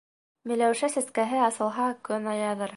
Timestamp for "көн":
2.11-2.31